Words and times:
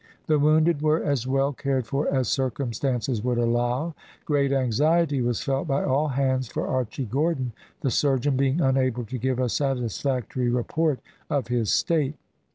The 0.25 0.39
wounded 0.39 0.81
were 0.81 1.03
as 1.03 1.27
well 1.27 1.53
cared 1.53 1.85
for 1.85 2.11
as 2.11 2.27
circumstances 2.27 3.23
would 3.23 3.37
allow. 3.37 3.93
Great 4.25 4.51
anxiety 4.51 5.21
was 5.21 5.43
felt 5.43 5.67
by 5.67 5.83
all 5.83 6.07
hands 6.07 6.47
for 6.47 6.67
Archy 6.67 7.05
Gordon, 7.05 7.51
the 7.81 7.91
surgeon 7.91 8.35
being 8.35 8.61
unable 8.61 9.05
to 9.05 9.19
give 9.19 9.37
a 9.37 9.47
satisfactory 9.47 10.49
report 10.49 11.01
of 11.29 11.49
his 11.49 11.71
state. 11.71 12.15